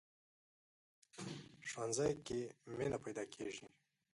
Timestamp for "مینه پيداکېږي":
2.77-3.67